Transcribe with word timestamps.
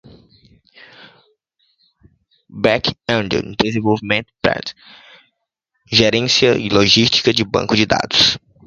Back-end 2.49 3.55
Development 3.55 4.63
gerencia 5.91 6.55
lógica 6.71 7.29
e 7.29 7.43
banco 7.43 7.75
de 7.75 7.85
dados. 7.85 8.39